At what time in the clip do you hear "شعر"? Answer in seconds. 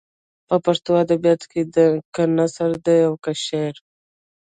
3.45-3.75